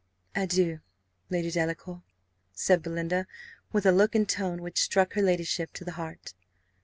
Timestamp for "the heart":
5.85-6.33